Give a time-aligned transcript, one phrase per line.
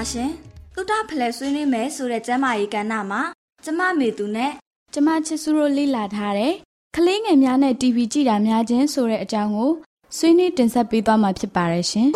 [0.00, 0.30] တာရှင်
[0.74, 3.22] များရှင်သုတဖလဲဆွေးနွေးမယ်ဆိုတဲ့ကျမ်းမာရေးကဏ္ဍမှာ
[3.64, 4.52] ကျမမေသူနဲ့
[4.92, 6.54] ကျမချစ်စုတို့လေ့လာထားတဲ့
[6.96, 9.70] ကလေးငယ်များနဲ့ TV ကြည့်တာများခြင်းဆိုတဲ့အကြောင်းကို
[10.16, 12.08] ဆွေးနွေးတင်ဆက်ပေးသွားမှာဖြစ်ပါတယ်ရှင်။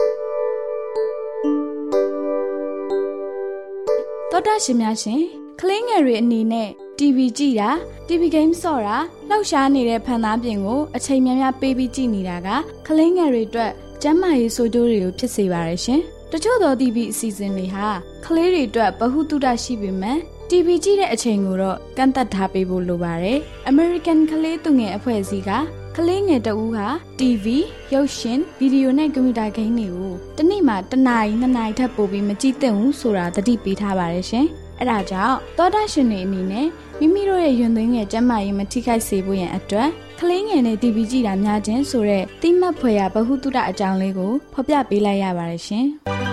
[4.31, 5.21] သောတာရှင်များရှင်
[5.61, 6.69] ကလေးငယ်တွေအနေနဲ့
[6.99, 7.71] TV ကြည့်တာ
[8.09, 8.97] TV game ဆော့တာ
[9.29, 12.49] လှောက်ရှားနေတဲ့ဖန်သားပြင်ကိုအချိန်များများပေးပြီးကြည့်နေတာက
[12.87, 13.73] ကလေးငယ်တွေအတွက်
[14.03, 16.03] ကျန်းမာရေးဆိုးကျိုးတွေကိုဖြစ်စေပါတယ်ရှင်။
[16.37, 17.89] တချို့သော TV အစီအစဉ်တွေဟာ
[18.25, 20.19] ကလေးတွေအတွက်ဗဟုသုတရှိပေမဲ့
[20.51, 23.39] TV ကြည့်တဲ့အချိန်ကိုတော့ကန့်သက်ထားပေးဖို့လိုပါတယ်။
[23.73, 25.51] American ကလေးသူငယ်အဖွဲ့အစည်းက
[25.97, 26.89] ကလေးငယ်တဦးဟာ
[27.21, 27.47] TV
[27.95, 34.47] ရုပ်ရှင်ဗီဒီယိုနဲ့ကွန်ပျူတာဂိမ်းတွေကိုတနေ့မှတစ်နာရီနှစ်နာရီထပ်ပို့ပြီးမကြည့်သင့်ဘူးဆိုတာသတိပေးထားပါတယ်ရှင်။
[34.81, 36.67] အဲဒါကြောင့်သောတာရှင်တွေအနေနဲ့
[36.99, 39.89] မိမိတို့ရဲ့ယွန်သွင်းငယ်ကျန်းမာရေးမထိခိုက်စေဖို့ရန်အတွက်
[40.21, 45.87] ကလေးငယ်နဲ့ TV ကြည့်တာများခြင်းဆိုတဲ့တိမတ်ဖွယ်ရာဗဟုသုတအကြောင်းလေးကိုဖော်ပြပေးလိုက်ရပါတယ်ရှင်။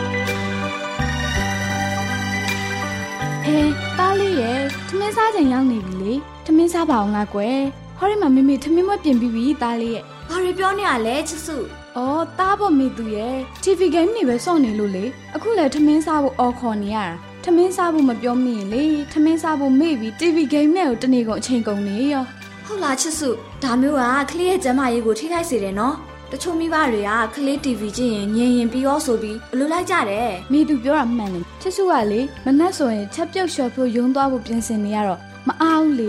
[3.51, 3.63] ဟဲ
[3.99, 6.13] တားလေးရဲ့ထမင်းစားချိန်ရောက်နေပြီလေ
[6.45, 7.59] ထမင်းစားပါအောင်ငါကွယ်
[7.97, 11.57] ဟောဒီမှာမိမိထမင်းမပြင်ပြီးပြီတားလေးရဲ့ဘာတွေပြောနေရလဲချစ်စု
[11.97, 17.07] အော်တားဖို့မိသူရဲ့ TV game နေပဲစောင့်နေလို့လေအခုလည်းထမင်းစားဖို့အော်ခေါ်နေရတာ
[17.43, 22.23] ထမင်းစားဖို့မပြောမိရင်လေထမင်းစားဖို့မေ့ပြီး TV game နဲ့ကိုတနေ့ကုန်အချိန်ကုန်နေရော
[22.65, 23.29] ဟုတ်လားချစ်စု
[23.63, 25.95] ဒါမျိုးကကလေးရဲ့ကျန်းမာရေးကိုထိခိုက်စေတယ်နော်
[26.31, 36.07] တချို့မိဘတွေကကလေး TV ကြည့်ရင်ညင်ရင်ပြီးရောဆိုပြီးဘလို့လိုက်ကြတယ်မိသူပြောတာမှန်တယ်ချစ်စုကလေမနှက်ဆိုရင်ချက်ပြုတ်လျှော်ဖို့ယုံသွားဖို့ပြင်ဆင်နေရတော့မအားဘူးလေ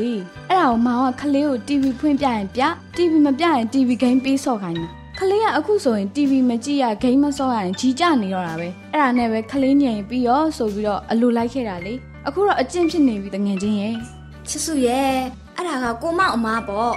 [0.48, 2.62] အဲ့ဒါကိုမောင်ကကလေးကို TV ဖွင့်ပြရင်ပြ
[2.96, 4.88] TV မပြရင် TV game ပေးဆော့ခိုင်းတာ
[5.18, 11.94] ကလေးကအခုဆိုရင် TV မကြည့်ရဂိမ်းမဆော့ရရင်ကြီးကြနေတော့တာပဲအဲ့ဒါနဲ့ပဲကလေးညင်ပြီးရောဆိုပြီးတော့အလိုလိုက်ခဲ့တာလေ
[12.26, 13.94] အခုတော့အကျင့်ဖြစ်နေပြီတငယ်ချင်းရဲ့
[14.48, 15.08] ချစ်စုရဲ့
[15.56, 16.92] အဲ့ဒါကကိုမောင်အမားပေါ့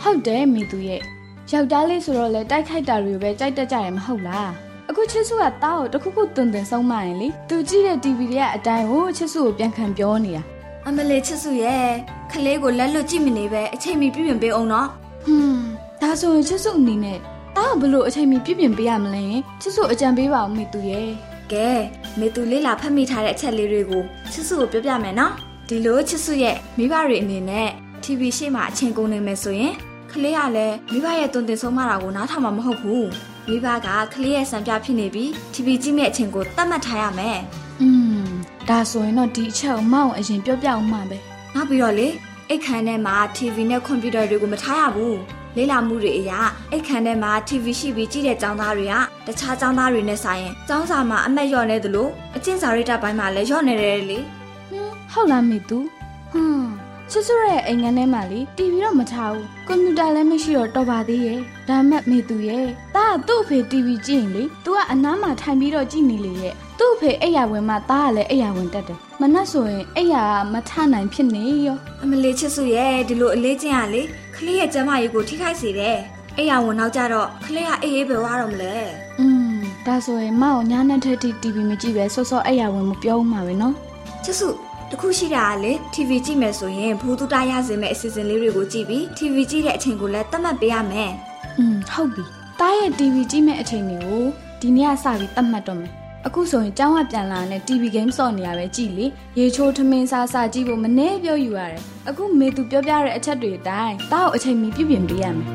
[0.00, 1.02] ဟုတ်တယ်မိသူရဲ့
[1.52, 4.50] ယောက်ျားလေးဆိုတော့လေတိုက်ခိုက်တာတွေပဲကြိုက်တတ်ကြတယ်မဟုတ်လား
[4.88, 10.42] အခုချစ်စုကတားကိုတခုခုတွင်တွင်ဆုံးမရင်လေသူကြည့်တဲ့ TV တွေကအတိုင်းကိုချစ်စုကိုပြန်ခံပြောနေတာ
[10.86, 11.84] အမလေးချစ်စုရဲ့
[12.30, 14.88] ကခလေးကိုလက်လွတ်ကြည့်မနေပဲအချိန်မီပြည့်ပြင်ပေးအောင်နော်
[15.24, 15.62] ဟွန်း
[16.02, 17.18] ဒါဆိုရင်ချစ်စုအနေနဲ့
[17.56, 19.24] တားကဘလို့အချိန်မီပြည့်ပြင်ပေးရမလဲ
[19.60, 21.08] ချစ်စုအကြံပေးပါဦးမေသူရဲ့
[21.52, 21.68] ကဲ
[22.18, 24.02] မေသူလေးလာဖတ်မိထားတဲ့အချက်လေးတွေကို
[24.32, 25.32] ချစ်စုကိုပြောပြမယ်နော်
[25.68, 27.68] ဒီလိုချစ်စုရဲ့မိဘတွေအနေနဲ့
[28.04, 29.74] TV ရှေ့မှာအချိန်ကုန်နေမယ်ဆိုရင်
[30.12, 33.08] ခလေးကလည်းမိဘရဲ့တုံတင်ဆုံးမတာကိုနားထောင်မှာမဟုတ်ဘူး
[33.48, 37.38] မိဘကခလေးရဲ့စံပြဖြစ်နေပြီး TV ကြည့်မဲ့အချိန်ကိုတတ်မှတ်ထားရမယ်
[37.80, 37.88] อื
[38.22, 38.26] ม
[38.68, 41.18] ဒါဆိုရင်တော့ဒီအချက်ကိုမအောင်အရင်ပြောပြအောင်မှပဲ
[41.54, 42.08] နောက်ပြီးတော့လေ
[42.48, 45.18] အိတ်ခမ်းထဲမှာ TV နဲ့ကွန်ပျူတာတွေကိုမထားရဘူး
[45.56, 46.32] လေ့လာမှုတွေအရ
[46.70, 48.94] အိတ်ခမ်းထဲမှာ TV ရှိပြီးကြည့်တဲ့ကျောင်းသားတွေက
[49.26, 54.18] တခြားကျောင်းသားတွေနဲ့ဆိုင်ရင်ကျောင်းစာမှာအမက်လျော့နေသလိုအကျင့်စာရိတ္တပိုင်းမှာလည်းလျော့နေတယ်လေ
[54.70, 55.78] ဟွန်းဟုတ်လားမေသူ
[56.30, 56.79] ဟွန်း
[57.11, 61.39] ချစ်စုရဲ့အိမ်ငန်းထဲမှာလေ TV တော့မထားဘူးကွန်ပျူတာလည်းမရှိတော့တော်ပါသေးရဲ့
[61.69, 74.01] ဒါမှမေသူရဲ့တားကသူ့အဖေ TV ကြည့်ရင်လေ तू ကအနားမှာထိုင်ပြီးတော့ကြည့်နေလေရဲ့သူ့အဖေအိယာဝင်မှတားကလည်းအိယာဝင်တက်တယ်မနှက်ဆိုရင်အိယာကမထနိုင်ဖြစ်နေရော အမလေးချစ်စုရဲ့ဒီလိုအလေးကျင့်ရလေ
[74.35, 75.97] ခလေးရဲ့ကျန်းမာရေးကိုထိခိုက်စေတယ်
[76.37, 78.73] အဲ့ရဝန်နောက်ကြတော့ခလေးကအေးအေးပဲဝါတော့မလဲ
[79.19, 79.53] อืม
[79.85, 83.73] ဒါဆိုရင်မအောင်ညာနဲ့ထက်ထိ TV မကြည့်ပဲစောစောအိယာဝင်မပြောဦးမှာပဲနော်
[84.23, 84.49] ချစ်စု
[84.90, 91.12] တခုရှိတာကလေ TV ကြည့်မယ်ဆိုရင်ဘူတူတာရစေမယ့်အစီအစဉ်လေးတွေကိုကြည့်ပြီး TV ကြည့်တဲ့အချိန်ကိုလည်းသတ်မှတ်ပေးရမယ်
[91.58, 92.24] อืมဟုတ်ပြီ
[92.60, 94.24] တားရဲ့ TV ကြည့်မဲ့အချိန်တွေကို
[94.60, 95.92] ဒီနေ့ကစပြီးသတ်မှတ်တော့မယ်
[96.26, 99.06] အခုဆိုရင်ကျောင်းကပြန်လာတဲ့ TV game စော့နေရပဲကြည်လေ
[99.38, 105.48] ရေချိုးထမင်းစားစားကြည့်ဖို့မနှဲပြောယူရတယ်အခုမေသူပြောပြတဲ့အချက်တွေအတိုင်းတားကိုအချိန်မီပြုပြင်ပေးရမယ်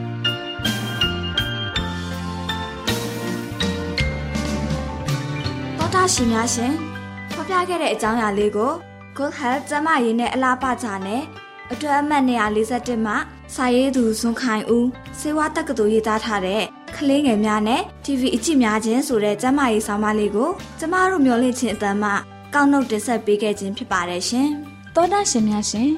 [5.78, 6.74] တော်တာရှင်များရှင်
[7.34, 8.74] ဖော်ပြခဲ့တဲ့အကြောင်းအရာလေးကို
[9.18, 11.22] Good Health ကျန်းမာရေးနဲ့အလားပါကြနဲ့
[11.74, 13.18] အတွက်အမှတ်241မှာ
[13.56, 14.88] စာရေးသူဇွန်ခိုင်ဦး
[15.20, 16.64] စေဝါတက္ကသိုလ်ရေးသားထားတဲ့
[16.96, 22.12] ကလေးငယ်များနဲ့ TV အကြည့်များခြင်းဆိုတဲ့ကျန်းမာရေးဆောင်မလေးကိုကျမတို့မျှဝင့်ခြင်းအတမ်းမှ
[22.54, 24.50] ကောက်နှုတ်တင်ဆက်ပေးခဲ့ခြင်းဖြစ်ပါတယ်ရှင်။
[24.96, 25.90] သောတာရှင်များရှင်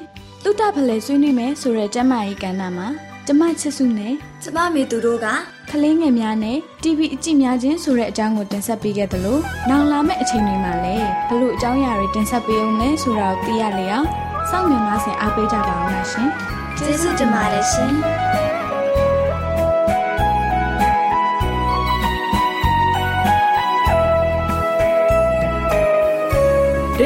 [0.42, 2.88] တုတ္တဖလဲဆွေးနွေးမယ်ဆိုတဲ့ကျမ်းမာရေးကဏ္ဍမှာ
[3.26, 5.26] ကျမချစ်စုနဲ့ကျမမေသူတို့က
[5.72, 9.38] ကလေးငယ်များနဲ့ TV အကြည့်များခြင်းဆိုတဲ့အကြောင်းကိုတင်ဆက်ပေးခဲ့သလို
[9.68, 14.06] နောင်လာမယ့်အချိန်တွေမှာလည်းဘလို့အကြောင်းအရာတွေတင်ဆက်ပေးအောင်လဲဆိုတာကိုသိရလေအောင်
[14.50, 16.28] စောင့်မျှော်နှားဆင်အားပေးကြပါအောင်လားရှင်
[16.76, 17.92] ကျေးဇူးတင်ပါတယ်ရှင်။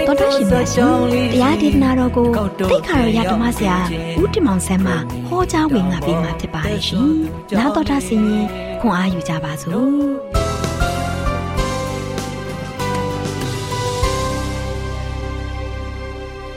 [0.09, 0.93] တော်တော်ရှင်များရှင်
[1.33, 2.27] တရားဒေသနာတော်ကို
[2.71, 3.77] တိတ်ခါရရဓမ္မဆရာ
[4.21, 4.93] ဦးတင်မောင်ဆန်းမှ
[5.29, 7.09] ဟောကြားဝင်ငါပေးมาဖြစ်ပါတယ်ရှင်။
[7.59, 8.47] နားတော်တာဆင်ရင်
[8.81, 9.91] ခွန်အားယူကြပါစို့။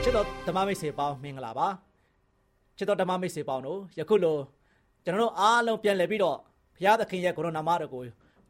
[0.04, 1.68] ချစ်တော်ဓမ္မမိတ်ဆွေပေါင်းမင်္ဂလာပါ
[2.78, 4.38] ချစ်တော်ဓမ္မမိတ်ဆွေပေါင်းတို့ယခုလို
[5.04, 6.38] ကျွန်တော်တို့အားလုံးပြန်လည်ပြီးတော့
[6.76, 8.04] ဘုရားသခင်ရဲ့ကိုရိုနာမတော်ကို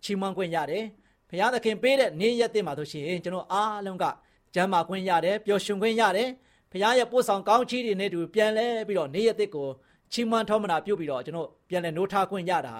[0.04, 0.84] ချီးမွမ်းခွင့်ရတယ်
[1.30, 4.06] ဘုရားသခင်ပေးတဲ့နေ့ရက်တင်မှာဆိုရှင်ကျွန်တော်အားလုံးက
[4.56, 6.30] ကျမ်းမာခွင့်ရတယ်ပျော်ရွှင်ခွင့်ရတယ်
[6.72, 9.68] ဘုရားရဲ့ပို့ဆောင်ကောင်းချီးတွေနဲ့တူပြန်လဲပြီးတော့နေ့ရက်တစ်ကို
[10.12, 12.76] ချီးမွမ်းထောမနာပြုပြီးတော့ကျွန်တော်ပြန်လဲနိုးထားခွင့်ရတာ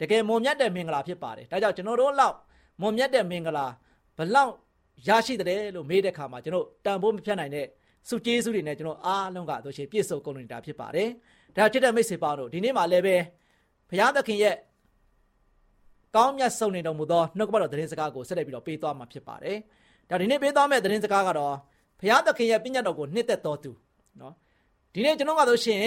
[0.00, 2.36] တကယ်မွန်မြတ်တဲ့မင်္ဂလာဖြစ်ပါတယ်ဒါကြောင့်ကျွန်တော်တို့လောက်
[2.80, 3.66] မွန်မြတ်တဲ့မင်္ဂလာ
[4.16, 4.52] ဘလောက်
[5.08, 7.66] ရရှိတယ်လို့မေးတဲ့အခါမှာကျွန်တော်တန်ဖိုးမဖြတ်နိုင်တဲ့
[8.08, 11.08] စုကျေးဇူးတွေနဲ့ကျွန်တော်အားလုံးကတို့ရှင်ပြည့်စုံကုန်နေတာဖြစ်ပါတယ်။
[11.56, 13.16] ဒါချစ်တဲ့မိတ်ဆွေပေါင်းတို့ဒီနေ့မှလည်းပဲ
[13.90, 14.56] ဘုရားသခင်ရဲ့
[16.16, 19.58] ကောင်းမြတ်ဆုံးနေတော်မူသောနှုတ်ကပတ်တော်သတင်းစကားကိုဆက်လက်ပြီးတော့ပေးသွားမှာဖြစ်ပါတယ်။
[20.10, 21.54] ဒါဒီနေ့ပေးသွားမယ့်သတင်းစကားကတော့
[22.00, 23.70] ဘုရားသခင်ရဲ့ပြည့်ညတ်တော်ကိုနှစ်သက်တော်သူ
[24.20, 24.34] နော်
[24.94, 25.80] ဒီနေ့ကျွန်တော်ကတို့ရှင်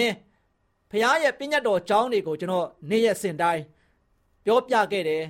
[0.90, 3.62] ဘုရားရဲ့ပြည့်ညတ်တော်ကြောင်းတွေကိုကျွန်တော်နေ့ရက်စဉ်တိုင်း
[4.44, 5.22] ပြောပြခဲ့တယ်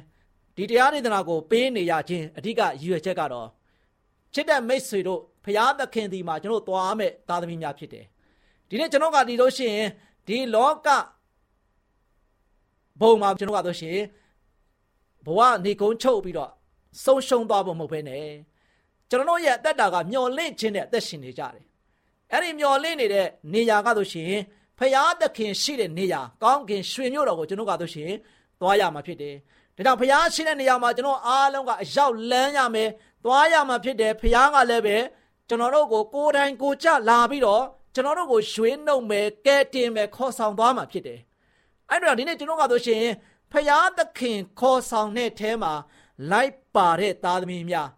[0.57, 3.49] ဒီတရားဒေသနာကိုပေးနေရခြင်းအဓိကရည်ရွယ်ချက်ကတော့
[4.35, 8.05] ချစ်တဲ့မိတ်ဆွေတို့ဖရာသခင်ဒီမှာကျွန်တော်သွားမယ်သားသမီးများဖြစ်တယ်
[8.69, 9.89] ဒီနေ့ကျွန်တော်ကဒီလို့ရှိရင်
[10.27, 10.89] ဒီလောက
[13.01, 13.99] ဘုံမှာကျွန်တော်ကဆိုရှင်
[15.27, 16.51] ဘဝနေကုန်းချုပ်ပြီးတော့
[17.05, 18.27] ဆုံးရှုံးသွားဖို့မဟုတ်ဘဲနဲ့
[19.11, 21.65] ကျွန်တော်ရဲ့အသက်တာကမျော်လင့်ခြင်းနဲ့အသက်ရှင်နေကြတယ်
[22.33, 24.33] အဲ့ဒီမျော်လင့်နေတဲ့နေရာကဆိုရှင်
[24.79, 28.13] ဖရာသခင်ရှိတဲ့နေရာကောင်းကင်ရွှေမြို့တော်ကိုကျွန်တော်ကဆိုရှင်
[28.61, 29.35] သွားရမှာဖြစ်တယ်
[29.77, 32.91] ဒါကြောင့်ဖရာရှိတဲ့နေရာမှာကျွန်တော်အားလုံးကအရောက်လန်းရမယ်
[33.25, 34.97] သွားရမှာဖြစ်တယ်ဖရာကလည်းပဲ
[35.49, 41.21] ကျွန်တော်တို့ကိုကိုယ်တိုင်ကိုကြလာပြီးတော့ကျွန်တော်တို့ကိုရွှေနှုတ်မယ်ကဲတင်မယ်ခေါ်ဆောင်သွားမှာဖြစ်တယ်
[41.91, 43.05] အဲ့တော့ဒီနေ့ကျွန်တော်ကဆိုရှင်
[43.53, 45.73] ဖရာသခင်ခေါ်ဆောင်တဲ့အဲမှာ
[46.31, 47.89] လိုက်ပါတဲ့သားသမီးများ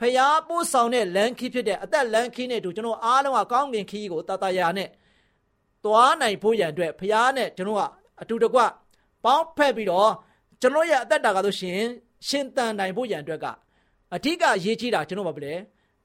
[0.00, 4.88] ဖရာပို့ဆောင်တဲ့လမ်းခီးဖြစ်တဲ့အသက်လမ်းခီးနဲ့တူကျွန်တော်အားလုံးကကောင်းကင်ခီးကိုတာတာယာနဲ့
[5.84, 7.82] သွားနိုင်ဖို့ရန်အတွက်ဖရာနဲ့ကျွန်တော်က
[8.22, 8.60] အတူတကွ
[9.24, 10.12] ပေါင်းဖက်ပြီးတော့
[10.60, 11.80] ကျွန်တော်ရဲ့အသက်တာကဆိုရှင်
[12.28, 13.46] ရှင်တန်နိုင်ဖို့ရန်အတွက်က
[14.14, 15.54] အဓိကရေးကြီးတာကျွန်တော်ဘာလဲ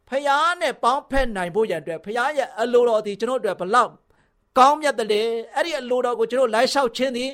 [0.10, 3.92] ဖျားနဲ့ပေါင်းဖက်နိုင်ဖို့ရန်အတွက်ဖျားရဲ့အလိုတော်ဒီကျွန်တော်တို့ဘလောက်
[4.58, 7.32] ကောင်းမြတ်တယ်အဲ့ဒီအလိုတော်ကိုကျွန်တော်လိုက်လျှောက်ခြင်းသည်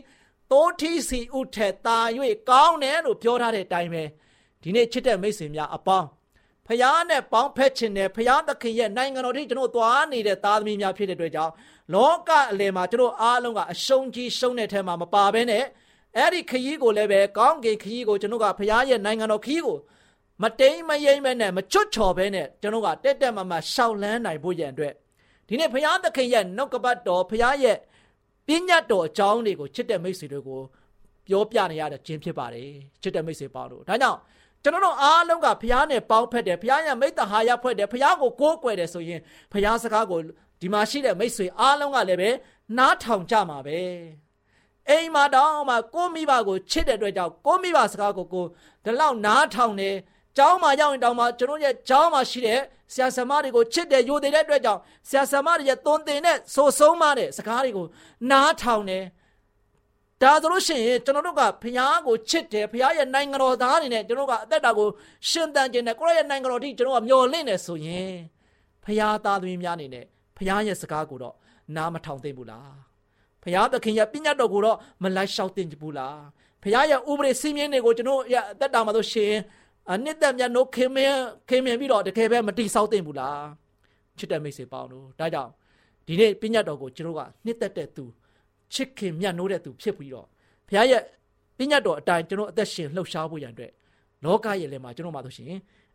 [0.51, 1.97] တိုးထီးစီဥထက်တာ၍
[2.49, 4.03] ကောင်းတယ်လို့ပြောထားတဲ့အတိုင်းပဲ
[4.61, 6.07] ဒီနေ့ချစ်တဲ့မိတ်ဆွေများအပေါင်း
[6.67, 11.53] ဖဖခင်နဲ့ပေါင်းဖက်ခြင်းနဲ့ဖခင်သခင်ရဲ့နိုင်ငံတော်ထိကျွန်တော်သွားနေတဲ့သားသမီးများဖြစ်တဲ့အတွက်ကြောင့်
[11.93, 15.63] လောကအလယ်မှာကျွန်တော်အားလုံးကအရှုံးကြီးရှုံးတဲ့ထဲမှာမပါဘဲနဲ့
[16.17, 19.77] အဲ့ဒီခရီးကိုလည်းပဲကောင်းကင်ခရီးကိုကျွန်တော်ကဖခင်ရဲ့နိုင်ငံတော်ခရီးကို
[20.43, 24.93] မတိမ်မယိမ့်မဲနဲ့မချွတ်ချော်ဘဲနဲ့ကျွန်တော်ကတက်တက်မမရှောက်လန်းနိုင်ဖို့ရန်အတွက်
[25.47, 27.77] ဒီနေ့ဖခင်သခင်ရဲ့နှုတ်ကပတ်တော်ဖခင်ရဲ့
[28.47, 30.61] ပညာတော်အကြောင်းတွေကိုချစ်တဲ့မိတ်ဆွေတွေကို
[31.27, 32.69] ပြောပြနေရတဲ့ခြင်းဖြစ်ပါတယ်
[33.01, 34.19] ချစ်တဲ့မိတ်ဆွေပေါင်းတို့ဒါကြောင့်
[34.63, 39.21] ကျွန်တော်တို့အားလုံးကဘုရားနဲ့ပေါင်းဖက်တယ်ဘုရားရဲ့မိတ္တဟာယဖွဲ့တယ်ဘုရားကိုကိုးကွယ်တယ်ဆိုရင်
[39.51, 40.19] ဘုရားစကားကို
[40.61, 42.29] ဒီမှာရှိတဲ့မိတ်ဆွေအားလုံးကလည်းပဲ
[42.77, 43.79] နားထောင်ကြမှာပဲ
[44.89, 48.45] အိမ်မှာတောင်းမှကိုမိဘကိုချစ်တဲ့အတွက်ကြောင့်ကိုမိဘစကားကိုကို
[48.85, 49.95] ဒီလောက်နားထောင်တယ်
[50.37, 52.59] ကျောင်းမှာရောက်ရင်တောင်မှကျွန်တော်ရဲ့ကျောင်းမှာရှိတဲ့
[52.93, 57.85] ဆရာဆရာမတွေကိုချစ်တယ်ယိုသေးတဲ့အတွက်ကြောင့်ဆရာဆရာမတွေရဲ့သွန်သင်တဲ့ဆိုဆုံးမတဲ့စကားတွေကို
[58.31, 59.03] နားထောင်တယ်
[60.21, 61.75] ဒါဆိုလို့ရှိရင်ကျွန်တော်တို့ကဖခင်
[62.07, 64.87] ကိုချစ်တယ်ဖခင်ရဲ့နိုင်ငံတော်သားအနေနဲ့ကျွန်တော်ကအသက်တာကို
[65.29, 68.11] ရှင်သန်ခြင်းနဲ့ကိုယ့်ရဲ့နိုင်ငံတော်ထိကျွန်တော်ကမျှော်လင့်နေဆိုရင်
[68.83, 70.05] ဖခင်သားသမီးများအနေနဲ့
[70.37, 71.35] ဖခင်ရဲ့စကားကိုတော့
[71.75, 72.71] နားမထောင်သင့်ဘူးလား
[73.43, 76.17] ဖခင်သခင်ရဲ့ပညာတော်ကိုတော့မလိုက်လျှောက်သင့်ဘူးလား
[76.63, 79.33] ဖခင်ရဲ့ဥပဒေစည်းမျဉ်းတွေကိုကျွန်တော်ရဲ့အသက်တာမှာဆိုရှင်
[79.91, 81.17] အနှစ်သက်မြတ်နိုးခင်မင်း
[81.49, 83.41] ခင်မင်းပြီးတော့တကယ်ပဲမတိဆောက်သင့်ဘူးလား
[84.17, 85.51] ချစ်တဲ့မိတ်ဆွေပေါင်းတို့ဒါကြောင့်
[86.07, 88.05] ဒီနေ့ပညာတော်ကိုကျွန်တော်ကနှစ်သက်တဲ့သူ
[88.73, 90.27] ချစ်ခင်မြတ်နိုးတဲ့သူဖြစ်ပြီးတော့
[90.67, 91.01] ဘုရားရဲ့
[91.57, 93.71] ပညာတော်အတိုင်းကျွန်တော်အသက်ရှင်လှုပ်ရှားဖို့ရန်အတွက်
[94.23, 95.47] လောကရဲ့လည်းမှာကျွန်တော်မှဆိုရှင်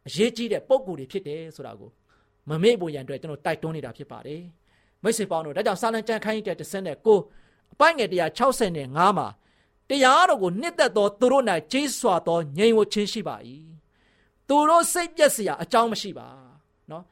[0.06, 1.90] အရေးကြီးတဲ့ပုံကိုယ်တွေဖြစ်တယ်ဆိုတာကို
[2.48, 4.42] မမေ့ဖို့ရန်အတွက်ကျွန်တော်တိုက်တွန်းနေတာဖြစ်ပါတယ်
[5.02, 9.28] မိတ်ဆွေပေါင်းတို့ဒါကြောင့်စာလံကျမ်းခန်းကြီးတဲ့39အပိုင်းငယ်165မှာ
[9.88, 13.36] တရားတော်ကိုနှစ်သက်သောသူတို့၌ကြီးစွာသောငြိမ်ဝချင်းရှိပါ၏
[14.48, 16.28] သူတို့စိတ်ပြက်စရာအကြောင်းမရှိပါ
[16.90, 17.02] နော်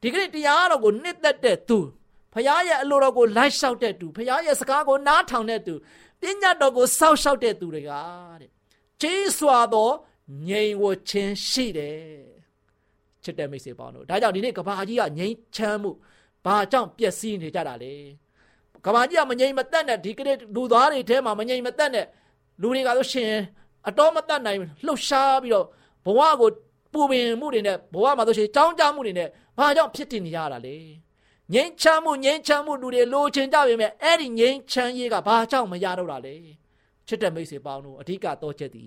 [0.00, 1.78] ဒီကနေ့တရားတော်ကိုနှစ်သက်တဲ့သူ
[2.36, 5.74] ဖခင်ရဲ့အလိုတော်ကိုလိုက်လျှောက်တဲ့သူဖခင်ရဲ့စကားကိုနားထောင်တဲ့သူ
[6.20, 7.92] ပညာတော်ကိုစောင့်ရှောက်တဲ့သူတွေက
[8.40, 8.50] တဲ့
[9.02, 9.90] ကြီးစွာသော
[10.48, 12.00] ငြိမ်ဝခြင်းရှိတယ်
[13.22, 15.90] ချစ်တဲ့မိတ်ဆွေပေါင်းတို့ဒါကြောင့်ဒီနေ့ကဘာကြီးကငြိမ်ချမ်းမှု
[16.44, 17.94] ဘာကြောင့်ပျက်စီးနေကြတာလဲ
[18.84, 22.06] ကဘာကြီးကမငြိမ်မသက်နဲ့ဒီကနေ့လူသားတွေထဲမှာမငြိမ်မသက်နဲ့
[22.62, 23.32] လူတွေကဆိုရှင်
[23.88, 25.66] အတော်မသက်နိုင်လှုပ်ရှားပြီးတော့
[26.06, 26.50] ဘဝကို
[26.92, 29.28] ပူပင်မှုတွေနဲ့ဘဝမှာဆိုရှင်ကြောင်းကြမှုတွေနဲ့
[29.58, 30.76] ဘာကြောင့်ဖြစ်တည်နေရတာလဲ
[31.54, 36.34] ငြိမ်းချမ်းမှုငြိမ်းချမ်းမှုလူတွေလိုချင်ကြပေမဲ့အဲ့ဒီငြိမ်းချမ်းရေးကဘာကြောင့်မရတော့တာလဲ
[37.06, 38.84] ချစ်တဲ့မိတ်ဆွေပေါင်းတို့အဓိကတော့ချက်ဒီ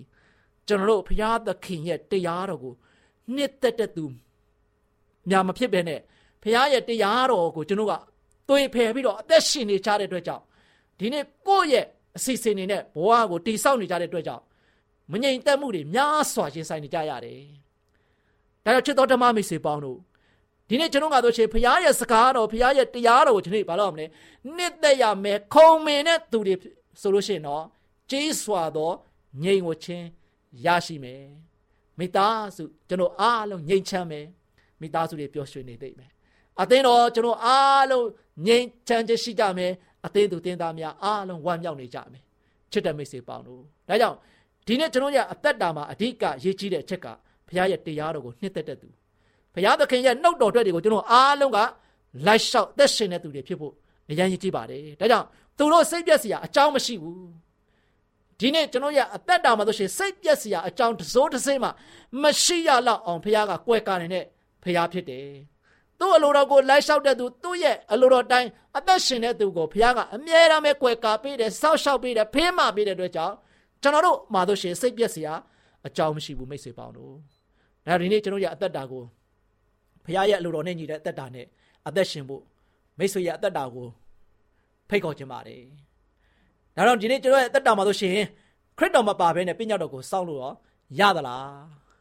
[0.66, 2.74] ကျွန်တော်တို့ဘုရားသခင်ရဲ့တရားတော်ကို
[3.34, 4.04] နှစ်သက်တဲ့သူ
[5.28, 6.00] များမဖြစ်ပဲနဲ့
[6.42, 7.94] ဘုရားရဲ့တရားတော်ကိုကျွန်တော်က
[8.48, 10.44] သွေဖယ်ပြီးတော့အသက်ရှင်နေကြတဲ့အတွက်ကြောင့်
[10.98, 11.86] ဒီနေ့ကိုယ့်ရဲ့
[12.16, 14.42] အစီအစဉ်တွေနဲ့ဘဝကိုတိဆောက်နေကြတဲ့အတွက်ကြောင့်
[15.12, 17.40] မငြိမ်သက်မှုတွေများစွာရင်ဆိုင်နေကြရတယ်။
[18.64, 19.98] ဒါကြောင့်ချစ်တော်ဓမ္မမိတ်ဆွေပေါင်းတို့
[20.70, 24.06] ဒီနေ့ကျွန်တော်ကတော့ရှင်ဘုရားရဲ့စကားတော်ဘုရားရဲ့တရားတော်ကိုဒီနေ့ဘာလို့မလဲ
[24.56, 26.54] နှစ်သက်ရမယ်ခုံမင်တဲ့သူတွေ
[27.00, 27.64] ဆိုလို့ရှိရင်တော့
[28.10, 28.90] ကြီးစွာသော
[29.42, 30.06] ငြိမ်ဝခြင်း
[30.64, 31.24] ရရှိမယ်
[31.98, 34.26] မိသားစုကျွန်တော်အားလုံးငြိမ်ချမ်းမယ်
[34.80, 36.10] မိသားစုတွေပျော်ရွှင်နေသိမ့်မယ်
[36.60, 38.06] အသင်းတော်ကျွန်တော်အားလုံး
[38.46, 39.72] ငြိမ်ချမ်းခြင်းရှိကြမယ်
[40.06, 42.22] အသင်းသူတင်းသားများအားလုံးဝမ်းမြောက်နေကြမယ်
[42.72, 44.16] ချစ်တဲ့မိတ်ဆွေပေါင်းတို့ဒါကြောင့်
[44.66, 47.06] ဒီနေ့ကျွန်တော်ရဲ့အသက်တာမှာအဓိကရေးကြီးတဲ့အချက်က
[47.48, 48.88] ဘုရားရဲ့တရားတော်ကိုနှစ်သက်တဲ့သူ
[49.54, 51.58] ဘုရားသခင်ရဲ့နှုတ်တော်အတွက်တွေကိုကျွန်တော်အားလုံးက
[52.26, 53.72] လိုက်လျှောက်သက်ရှင်တဲ့သူတွေဖြစ်ဖို့
[54.10, 55.26] အရန်ရည်ကြည့်ပါတယ်ဒါကြောင့်
[55.58, 57.28] သူတို့စိတ်ပြက်စရာအကြောင်းမရှိဘူး
[58.40, 61.68] ဒီနေ့ကျွန်တော်ရဲ့အသက်တာမှာဆိုရှင်စိတ်ပြက်စရာအကြောင်းတစိုးတစိမ့်မှ
[62.22, 64.24] မရှိရလောက်အောင်ဘုရားကကွယ်ကာနေတဲ့
[64.62, 65.26] ဘုရားဖြစ်တယ်
[65.98, 73.34] သူ့အလိုတော်ကိုလိုက်လျှောက်တဲ့သူသူ့ရဲ့အလိုတော်တိုင်းအသက်ရှင်တဲ့သူကိုဘုရားကအမြဲတမ်းပဲကွယ်ကာပေးတယ်စောက်ရှောက်ပေးတယ်ဖေးမပေးတဲ့အတွက်ကြောင့်
[73.82, 75.34] ကျွန်တော်တို့မှာဆိုရှင်စိတ်ပြက်စရာ
[75.86, 77.14] အကြောင်းမရှိဘူးမိတ်ဆွေပေါင်းတို့
[77.86, 79.02] ဒါဒီနေ့ကျွန်တော်ရဲ့အသက်တာကို
[80.04, 81.46] ဖခင်ရဲ့အလိုတော်နဲ့ညီတဲ့အသက်တာနဲ့
[81.88, 82.42] အသက်ရှင်ဖို့
[82.98, 83.86] မိတ်ဆွေရဲ့အသက်တာကို
[84.88, 85.62] ဖိတ်ခေါ်ခြင်းပါတယ်။
[86.76, 88.14] ဒါတော့ဒီနေ့ကျွန်တော်ရဲ့အသက်တာမှာဆိုရှင်
[88.78, 90.52] ခရစ်တော်မပါဘဲနဲ့ပညာတော်ကိုစောင့်လို့ရော
[90.98, 91.48] ရသလား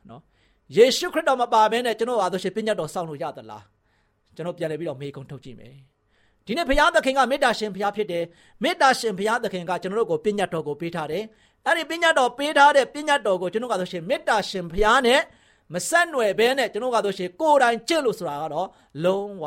[0.09, 0.21] နော်။
[0.75, 3.63] ယေရှုခရစ်တော်မပါဘဲနဲ့ကျွန်တော်အားဆိုရှင်ပညာတော်စောင့်လို့ရသလား။
[4.35, 5.75] ကျွန်တော်ပြန်လည်ပြီးတော့မေးခွန်းထုတ်ကြည့်မယ်။
[6.45, 8.23] ဒီနေ့ဘုရားသခင်ကမေတ္တာရှင်ဘုရားဖြစ်တယ်။
[8.63, 11.23] မေတ္တာရှင်ဘုရားသခင်ကကျွန်တော်တို့ကိုပညာတော်ကိုပေးထားတယ်။
[11.65, 15.21] အဲ့ဒီပညာတော်ပေးထားတဲ့ပညာတော်ကိုကျွန်တော်ကဆိုရှင်မေတ္တာရှင်ဘုရားနဲ့
[15.73, 18.67] မဆက်နွယ်ဘဲနဲ့ကျွန်တော်ကတော့ရှင်ကိုယ်တိုင်ချစ်လို့ဆိုတာကတော့
[19.03, 19.45] လုံးဝ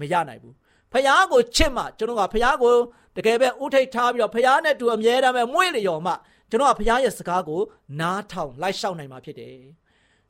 [0.00, 0.54] မရနိုင်ဘူး
[0.92, 2.74] ဖះကိုချစ်မှကျွန်တော်ကဖះကို
[3.16, 6.12] တကယ်ပဲဥထိတ်ထားပြီးတော့ဖះနဲ့တူအမြဲတမ်းပဲမွေးလျော်မှ
[6.50, 7.60] ကျွန်တော်ကဖះရဲ့စကားကို
[8.00, 9.56] နားထောင်လိုက်ရှောက်နိုင်မှာဖြစ်တယ်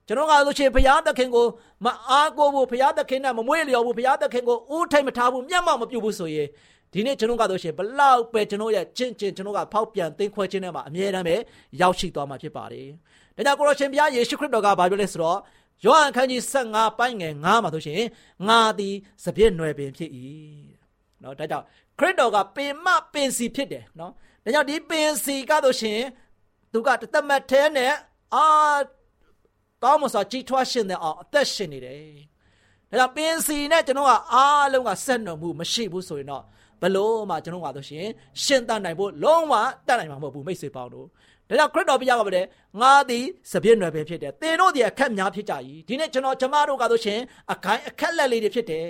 [0.07, 1.47] ကျွန်တော်ကဆိုရှင်ဘုရားသခင်ကို
[1.85, 6.49] မအားကိုးဘူးဘုရားသခင်နဲ့မမွေးလျော်ဘူးဘုရားသခင်ကိုဦးထိတ်မထားဘူးမျက်မှောက်မပြုတ်ဘူးဆိုရင်
[6.95, 11.37] ဒီနေ့ကျွန်တော်ကဆိုရှင်ဘလောက်ပဲကျွန်တော်ရဲ့ကျင့်ကျင့်ကျွန်တော်ကဖောက်ပြန်သိမ်းခွဲခြင်းနဲ့မှာအမြဲတမ်းပဲ
[11.81, 12.89] ရောက်ရှိသွားမှာဖြစ်ပါတယ်။
[13.37, 15.39] ဒါကြောင့်ကိုရရှင်ဘုရားယေရှုခရစ်တော်ကဘာပြောလဲဆိုတော့
[15.85, 18.03] ယောဟန်ခန်းကြီး15ပိုင်းငယ်9မှာဆိုရှင်
[18.49, 20.11] ငါသည်စပြည့်နွယ်ပင်ဖြစ်၏။
[21.23, 21.65] နော်ဒါကြောင့်
[21.99, 24.13] ခရစ်တော်ကပင်မပင်စီဖြစ်တယ်နော်။
[24.45, 26.01] ဒါကြောင့်ဒီပင်စီကဆိုရှင်
[26.73, 27.93] သူကတသက်မတ်ထဲနဲ့
[28.35, 28.47] အာ
[29.83, 32.01] ပကောင်းမွန်စွာကြီးထွားရှင်တဲ့အောင်အသက်ရှင်နေတယ်
[32.91, 36.45] ဒါကြောင့်ပင်စီနဲ့ကျွန်တော်ကအားလုံးကဆက်နွယ်မှုမရှိဘူးဆိုရင်တော့
[36.85, 38.07] ဘလို့မှကျွန်တော်ကဆိုရှင်
[38.43, 39.55] ရှင်တန်နိုင်ဖို့လုံးဝ
[39.87, 41.07] တတ်နိုင်မှာမဟုတ်ဘူးမိတ်ဆွေပေါင်းတို့
[41.49, 42.47] ဒါကြောင့်ခရစ်တော်ဘုရားကပြောတယ်
[42.81, 45.55] ငါသည်စပြည့်နွယ်ပဲဖြစ်တယ်သင်တို့ဒီအခက်များဖြစ်ကြ၏
[45.89, 47.21] ဒီနေ့ကျွန်တော်ကျမတို့ကဆိုရှင်
[47.53, 48.87] အခိုင်အခက်လက်လေးတွေဖြစ်တယ်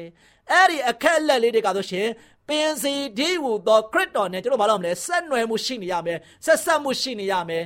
[0.51, 2.09] အဲ့ဒီအခက်လက်လေးတွေကဆိုရှင်
[2.49, 7.65] ပင်စီဒီဟူသောခရစ်တော်နဲ့ကျွန်တော်ဘာလို့မလဲဆက်နွယ်မှုရှိနေရမယ်ဆက်ဆက်မှုရှိနေရမယ်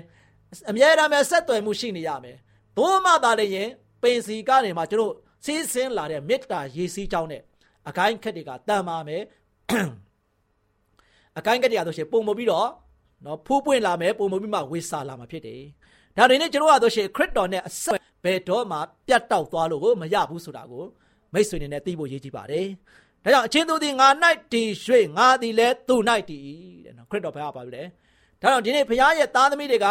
[0.70, 2.36] အမြဲတမ်းပဲဆက်သွယ်မှုရှိနေရမယ်
[2.76, 3.68] ဘိုးမသာလည်းရင်
[4.02, 7.42] ပင်စီကနေမှကျွန်တော်စီးဆင်းလာတဲ့မေတ္တာရေစီးကြောင်းနဲ့
[7.88, 9.22] အကိုင်းခက်တွေကတန်ပါမယ်
[11.38, 12.68] အကိုင်းကက်တွေကဆိုရှင်ပုံမပြီးတော့
[13.24, 15.60] နော်ဖူးပွင့်လာမယ်ပုံမပြီးမှဝေစာလာမှာဖြစ်တယ်
[16.16, 20.84] ဒါတွေနဲ့ကျွန်တော်ကဆိုရှင်ခရစ်တော်နဲ့အဆက်ဘယ်တော့မှပြတ်တောက်သွားလို့မရဘူးဆိုတာကို
[21.32, 22.66] မိတ်ဆွေတွေနဲ့သိဖို့ရည်ကြည်ပါတယ်
[23.24, 24.08] ဒါကြောင့်အချင်းသူသည်ငါ၌
[24.52, 25.96] တည်ရွှေ့ငါသည်လည်းသူ၌
[26.30, 26.44] တည်
[26.84, 27.82] တဲ့နော်ခရစ်တော်ဘုရားပါပြီလေ
[28.42, 29.86] ဒါကြောင့်ဒီနေ့ဘုရားရဲ့သားသမီးတွေက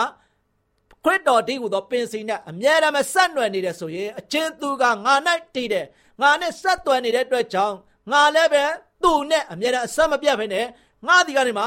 [1.05, 5.13] ခရစ်တော်တည်ဟူသောပင်စီနဲ့အမြဲတမ်းဆက်နွယ်နေတယ်ဆိုရင်အချင်းသူကငါ၌
[5.55, 5.85] တည်တယ်
[6.21, 7.75] ငါနဲ့ဆက်သွယ်နေတဲ့အတွက်ကြောင့်
[8.11, 8.63] ငါလည်းပဲ
[9.03, 10.65] သူ့နဲ့အမြဲတမ်းအဆက်မပြတ်ပဲနဲ့
[11.05, 11.65] ငါဒီကနေမှ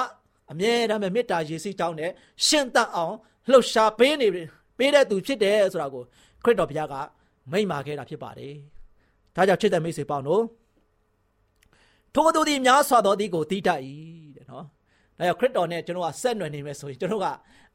[0.52, 2.10] အမြဲတမ်းပဲမေတ္တာရေစီးတောင်းနဲ့
[2.46, 3.14] ရှင်တတ်အောင်
[3.50, 4.28] လှုပ်ရှားပေးနေ
[4.78, 6.02] ပေးတဲ့သူဖြစ်တယ်ဆိုတာကို
[6.44, 6.94] ခရစ်တော်ဘုရားက
[7.50, 8.54] မိန့်မာခဲ့တာဖြစ်ပါတယ်။
[9.36, 10.42] ဒါကြောင့်ချစ်တဲ့မိတ်ဆွေပေါင်းတို့
[12.14, 13.80] ထိုသူသည်များစွာသောသည်ကိုသိတတ်၏
[14.36, 14.64] တဲ့နော်။
[15.18, 17.26] ဒါကြောင့်ခရစ်တော်နဲ့ကျွန်တော်ကဆက်နွယ်နေမယ်ဆိုရင်ကျွန်တော်က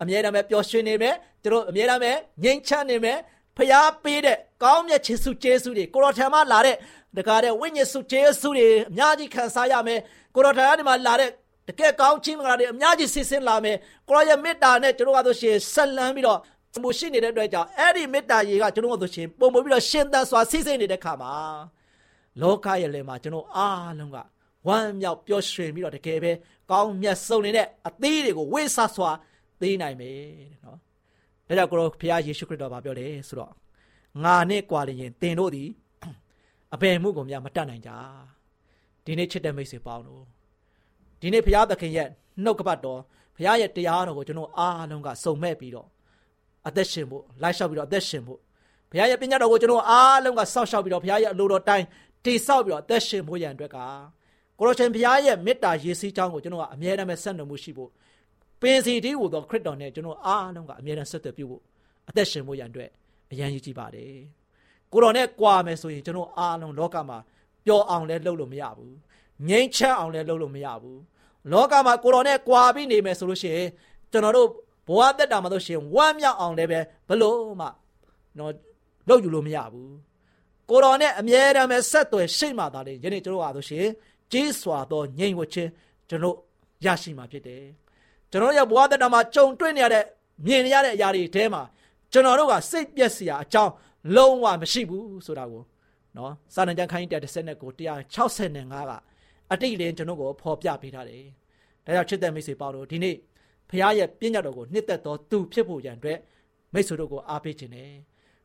[0.02, 2.12] အမြဲတမ်းပဲပျော်ရွှင်နေမယ်ကျွန်တော်အမြဲတမ်းပဲ
[2.44, 3.18] ငြိမ်ချမ်းနေမယ်
[3.58, 6.76] ဖျားပေးတဲ့ကောင်းမြတ်ခြင်းစုကျေးဇူးတွေကိုတော်ထံမှလာတဲ့
[7.18, 10.00] တကားတဲ့ဝိညာဉ်စုကျေးဇူးတွေအများကြီးခံစားရမယ်
[10.36, 11.30] ကိုတော်ထံကနေမှလာတဲ့
[11.68, 13.78] တကယ်ကောင်းခြင်းမင်္ဂလာတွေအများကြီးဆင်းဆင်းလာမယ်
[14.10, 16.40] ကိုရောရဲ့မေတ္တာနဲ့ကျွန်တော်ကဆိုရှင်ဆက်လန်းပြီးတော့
[16.82, 21.34] မှုရှိနေတဲ့အတွက်ကြောင့်အဲ့ဒီမေတ္တာရေကကျွန်တော်ကဆိုရှင်ပုံပေါ်ပြီးတော့ရှင်သန်စွာဆင်းဆင်းနေတဲ့ခါမှာ
[22.42, 24.18] လောကရဲ့လယ်မှာကျွန်တော်အားလုံးက
[24.68, 26.32] ဝမ်းမြောက်ပျော်ရွှင်ပြီးတော့တကယ်ပဲ
[26.72, 29.12] ကောင်းမြတ်ဆုံးနေတဲ့အသီးတွေကိုဝိဆစွာ
[29.62, 30.18] သေးနိုင်မယ်
[30.52, 30.78] တဲ့နော်
[31.48, 33.52] ဒါကြောင့်ကိုရောဖခင်ယေရှုခရစ်တော်ဗာပြောတယ်ဆိုတော့
[34.24, 35.70] ငါနဲ့ကြွားလျင်တင်တို့သည်
[36.74, 37.92] အဘယ်မှုကိုများမတတ်နိုင်ကြ
[39.06, 40.35] ဒီနေ့ချစ်တဲ့မိတ်ဆွေပေါင်းတို့
[41.26, 42.10] ဒီနေ့ဘုရားသခင်ရဲ့
[42.44, 43.00] နှုတ်ကပတ်တော်
[43.36, 45.88] ဘုရားရဲ့တရားတော်ကိုကျွန်တော်အားလုံးကစုံမဲ့ပြီးတော့
[46.68, 48.40] အသက်ရှင်ဖို့လိုက်လျှောက်ပြီးတော့အသက်ရှင်ဖို့
[48.92, 51.86] ဘုရားရဲ့ပညာတော်ကိုကျွန်တော်အားလုံးကစောင့်ရှောက်ပြီးတော့ဘုရားရဲ့အလိုတော်တိုင်း
[52.26, 53.78] တည်ဆောက်ပြီးတော့အသက်ရှင်ဖို့ရန်အတွက်က
[54.60, 57.90] ကိုရရှင်ဘုရားရဲ့မေတ္တာရေစီးချောင်းကိုကျွန်တော်ကအမြဲတမ်းဆက်နွယ်မှုရှိဖို့
[58.62, 61.62] ပင်စီတီးဟူသောခရစ်တော်နဲ့ကျွန်တော်အားလုံးကအမြဲတမ်းဆက်သွယ်ပြုဖို့
[62.10, 62.90] အသက်ရှင်ဖို့ရန်အတွက်
[63.32, 64.14] အရန်ရည်ကြည့်ပါတယ်
[64.92, 67.18] ကိုတော်နဲ့ကြွာမယ်ဆိုရင်ကျွန်တော်အားလုံးလောကမှာ
[67.66, 68.96] ပျော်အောင်လဲလုပ်လို့မရဘူး
[69.48, 71.00] ငြိမ်းချမ်းအောင်လည်းလုပ်လို့မရဘူး
[71.52, 73.70] လောကမှာကိုတော်နဲ့ကြွာပြီးနေမယ်ဆိုလို့ရှိရင်
[74.12, 74.48] ကျွန်တော်တို့
[74.88, 76.80] ဘဝသက်တာမှာဆိုရှင်ဝမ်းမြောက်အောင်လည်းပဲ
[77.10, 77.68] ဘလို့မှ
[78.40, 78.52] တော့
[79.10, 79.94] လုပ်ယူလို့မရဘူး
[80.70, 83.88] ကိုတော်နဲ့အမြဲတမ်းပဲဆက်သွယ်ရှိမှသာလေယနေ့ကျွန်တော်ကဆိုရှင်
[84.32, 85.70] ကြီးစွာသောငြိမ်ဝခြင်း
[86.10, 86.36] ကျွန်တော်
[86.86, 87.64] ရရှိမှာဖြစ်တယ်
[88.32, 90.04] ကျွန်တော်ရဲ့ဘဝသက်တာမှာကြုံတွေ့နေရတဲ့
[90.46, 91.62] မြင်နေရတဲ့အရာတွေထဲမှာ
[92.12, 93.72] ကျွန်တော်တို့ကစိတ်ပြက်စရာအကြောင်း
[94.16, 95.64] လုံးဝမရှိဘူးဆိုတာကို
[96.18, 98.92] နော်စာနံကျမ်းခိုင်း130ကို165က
[99.52, 101.24] အတိတ်လည်းကျွန်တော်ကိုဖော်ပြပေးထားတယ်။
[101.86, 103.16] ဒါကြောင့်ချစ်တဲ့မိတ်ဆွေပေါင်းတို့ဒီနေ့
[103.70, 106.20] ဖခင်ရဲ့ပြည့်ညတ်တော်ကိုနှစ်သက်တော်သူဖြစ်ဖို့ရန်အတွက်
[106.74, 107.92] မိတ်ဆွေတို့ကိုအားပေးခြင်းနဲ့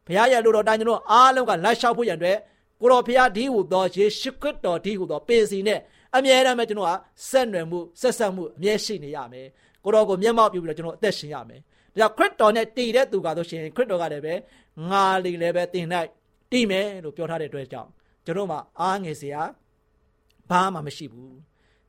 [0.07, 2.39] ဖခင်ရဲ့လူတော်တိုင်းကျွန်တော်အားလုံးကလိုက်လျှောက်ဖို့ရန်အတွက်
[2.81, 5.81] ကိုတော်ဖခင်ဒီဟူသောယေရှုခရစ်တော်ဒီဟူသောပင်စီနဲ့
[6.17, 6.93] အမြဲတမ်းပဲကျွန်တော်က
[7.31, 9.47] ဆက်နွယ်မှုဆက်ဆက်မှုအမြဲရှိနေရမယ်။
[9.85, 11.61] ကိုတော်ကိုမျက်မှောက်ပြုပြီးတော့ကျွန်တော်အသက်ရှင်ရမယ်။
[11.93, 14.35] ဒါကြောင့်ခရစ်တော်နဲ့တည်တဲ့သူကဆိုရှင်ခရစ်တော်ကလည်းပဲ
[14.91, 16.09] ငါလီလည်းပဲတင်လိုက်
[16.53, 17.91] တည်မယ်လို့ပြောထားတဲ့အတွက်ကြောင့်
[18.25, 19.43] ကျွန်တော်မှအားငယ်စရာ
[20.51, 21.37] ဘာမှမရှိဘူး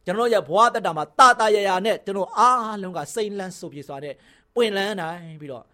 [0.05, 4.15] ကျွန်တော်ရဲ့ဘဝတက်တာမှာတာတာရရနဲ့ကျွန်တော်အားလုံးကစိတ်လန်းစုပ်ပြေစွာနဲ့
[4.55, 5.65] ပွင့်လန်းနိုင်ပြီးတော့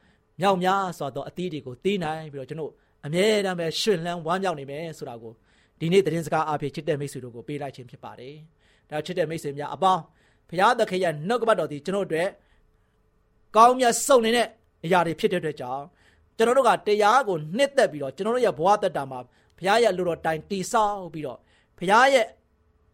[0.41, 2.71] မြောက်များစွာသောအသီးတွေကိုတီးနိုင်ပြီးတော့ကျွန်တော်
[3.05, 5.33] အမြဲတမ်းပဲရှင်လန်းဝမ်းမြောက်နေမယ်ဆိုတာကို
[5.79, 8.35] ဒီနေ့သတင်းစကားအားဖြင့်ချစ်တဲ့မိတ်ဆွေတို့ကိုပေးလိုက်ခြင်းဖြစ်ပါတယ်။
[8.89, 10.01] ဒါချစ်တဲ့မိတ်ဆွေများအပေါင်း
[10.49, 12.29] ဘုရားသခင်ရဲ့နှုတ်ကပတ်တော်ဒီကျွန်တော်တို့
[13.55, 14.47] ကောင်းမြတ်စုံနေတဲ့
[14.85, 15.83] အရာတွေဖြစ်တဲ့အတွက်ကြောင့်
[16.37, 19.19] ကျွန်တော်တို့ကတရားကိုနှစ်သက်ပြီးတော့ကျွန်တော်တို့ရဲ့ဘဝတက်တာမှာ
[19.57, 21.39] ဘုရားရဲ့လူတော်တိုင်တိဆောက်ပြီးတော့
[21.77, 22.25] ဘုရားရဲ့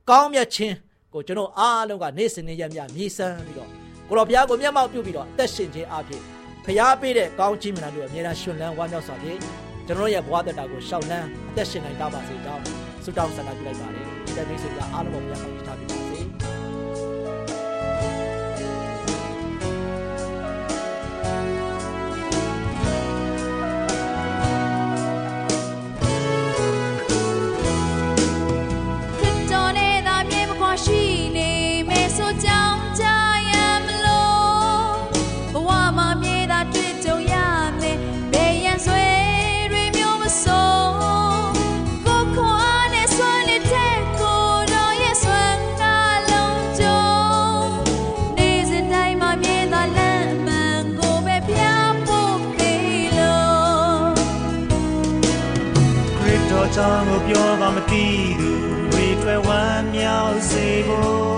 [0.09, 0.75] ကောင်းမြတ်ခြင်း
[1.13, 3.69] ကိုကျွန်တော်အားလုံးကနေ့စဉ်နေ့ရက်မြမြည်စမ်းပြီးတော့
[4.07, 6.21] ကိုတော်ဘုရားကိုမျက်မှောက်ပြုပြီးတော့အသက်ရှင်ခြင်းအပြင်
[6.65, 9.39] ဘုရားပေးတဲ့ကောင်းချီးမင်္ဂလာတွေအများအားရှင်လန်းဝမ်းမြောက်စွာဖြင့်
[9.87, 12.63] ကျွန်တော်ရဲ့ဘဝတက်တာကိုရှောက်လန်းအသက်ရှင်နိုင်ကြပါစေကြောင်း
[13.03, 15.82] ဆုတောင်းဆန္ဒပြုလိုက်ပါတယ်ဒီတဲ့မိတ်ဆွေများအားလုံးကိုဘုရားကောင်းချီးထား
[60.51, 61.32] မြောက်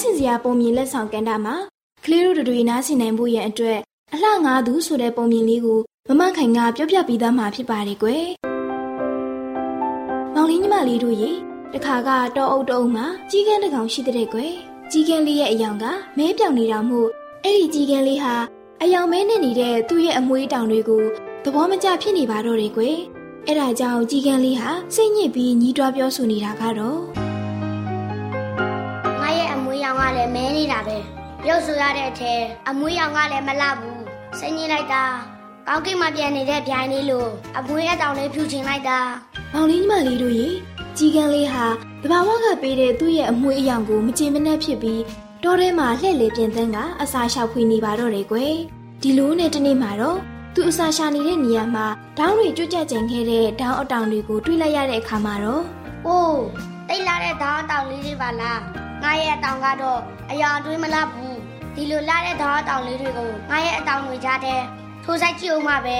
[0.00, 1.54] ဆင်စရာပုံမြင်လက်ဆောင်ကန်တာမှာ
[2.04, 3.78] ကလေးတို့တွေနားဆင်နိုင်ဖို့ရန်အတွက်
[4.12, 8.24] အလှငါးသူဆိုတဲ့ပုံမြင်လေးကိုမမခိုင်ကပြောပြပေးသားမှာဖြစ်ပါတယ်ကွယ်။
[10.34, 11.30] မောင်လေးညီမလေးတို့ရေ
[11.72, 14.52] တခါကတောအုပ်တုံးမှာကြီးကန်းတစ်ကောင်ရှိတဲ့ကွယ်။
[14.90, 15.84] ကြီးကန်းလေးရဲ့အယောင်က
[16.18, 17.08] မဲပြောင်နေတာမို့
[17.44, 18.34] အဲ့ဒီကြီးကန်းလေးဟာ
[18.82, 21.02] အယောင်မဲနဲ့နေတဲ့သူ့ရဲ့အမွှေးတောင်တွေကို
[21.44, 22.96] သဘောမကျဖြစ်နေပါတော့တယ်ကွယ်။
[23.46, 27.33] အဲ့ဒါကြောင့်ကြီးကန်းလေးဟာစိတ်ညစ်ပြီးညီးတွားပြောဆိုနေတာကတော့ငါ
[29.84, 30.96] ရဲ့အမွေးရောင်ကလည်းမဲနေတာပဲ
[31.48, 32.34] ရုပ်ဆိုရတဲ့အထဲ
[32.68, 34.02] အမွေးရောင်ကလည်းမလှဘူး
[34.38, 35.04] စိတ်ညစ်လိုက်တာ
[35.68, 37.26] ကောင်းကင်မှာပြန်နေတဲ့ဗျိုင်းလေးလို
[37.58, 38.98] အမွေးအတောင်လေးဖြူချင်လိုက်တာ
[39.52, 40.48] မောင်လေးညီမလေးတို့ရေ
[40.96, 41.66] ကြီးကန်းလေးဟာ
[42.02, 45.02] တဘာဝကပေးတဲ့သူ့ရဲ့အမွှေးအယောင်ကိုမချင်မနှက်ဖြစ်ပြီး
[45.42, 48.54] တောထဲမှာလှည့်လေပြင်သန်းကအစာရှောက်ဖွေနေပါတော့တယ်ကွယ်
[49.02, 50.18] ဒီလိုနဲ့တနေ့မှာတော့
[50.54, 51.86] သူအစာရှာနေတဲ့နေရာမှာ
[52.18, 55.62] ဒေါင်းတွေကျွတ်ကြကျင်ခဲ့တဲ့ဒေါင်းအတောင်တွေကိုတွေ့လိုက်ရတဲ့အခါမှာတော့။
[56.06, 58.58] အိုး တိတ်လာတဲ့ဓာတ်အတောင်လေးတွေပါလား။
[59.02, 61.34] ငါရဲ့အတောင်ကတော့အယောင်အတွင်းမလှဘူး။
[61.74, 64.60] ဒီလိုလာတဲ့ဓာတ်အတောင်လေးတွေကိုငါရဲ့အတောင်တွေကြားတဲ့
[65.04, 65.98] ထိုးဆိုင်ကြည့်အောင်ပါပဲ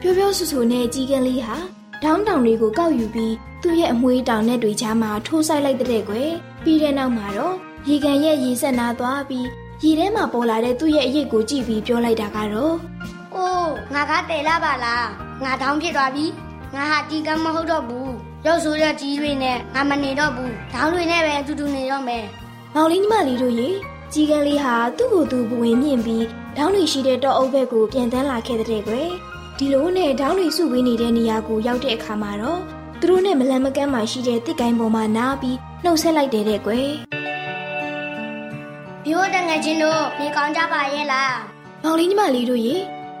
[0.00, 1.56] ပြောပြောဆူဆူနဲ့ကြီးကန်းလေးဟာ
[2.02, 6.30] ဒေါင်းတောင်တွေကိုကောက်ယူပြီးသူ့ရဲ့အမွှေးတောင်နဲ့တွေချာမှာထိုးဆိုင်လိုက်တဲ့ကွယ်
[6.64, 7.54] ပြီးတဲ့နောက်မှာတော့
[7.88, 9.46] ရေကန်ရဲ့ရေဆက်နာသွားပြီး
[9.84, 12.74] ရေထဲမှာပေါ်လာတဲ့သူ့ရဲ့အရိပ်ကိုကြည့်ပြီးပြောလိုက်တာကတော့။
[13.34, 15.04] အိုးငါကတဲလာပါလား။
[15.44, 16.26] ငါတောင်ဖြစ်သွားပြီ။
[16.74, 18.10] ငါဟာဒီကမ်းမဟုတ်တော့ဘူး။
[18.46, 22.24] ရုပ်ဆိုးတဲ့ကြီးတွေနဲ့ငါမနေတော့ဘူး။ဒေါင်းတွေနဲ့ပဲအတူတူနေတော့မယ်။
[22.74, 23.68] မောင်လေးညီမလေးတို့ရေ
[24.12, 26.24] ကြီးကန်းလေးဟာသူ့ကိုယ်သူဘဝင်မြင့်ပြီး
[26.56, 29.08] ဒေါင်းတွေရှိတဲ့တောအုပ်ဘက်ကိုပြန်တန်းလာခဲ့တဲ့ကွယ်
[29.58, 32.60] ဒီလိုနဲ့ဒေါင်းတွေစုဝေးနေတဲ့နေရာကိုရောက်တဲ့အခါမှာတော့
[33.00, 36.88] သူတို့နဲ့မလန်မကန်းမှရှိတဲ့တစ်ကိုင်းပေါ်မှာနားပြီးနှုတ်ဆက်လိုက်တယ်တဲ့ကွယ်
[39.06, 41.34] မျိုးတငယ်ချင်းတို့နေကောင်းကြပါရဲ့လား
[41.82, 42.76] မောင်လေးညီမလေးတို့ရေ